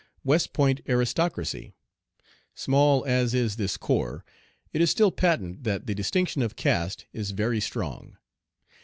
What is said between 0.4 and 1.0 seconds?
Point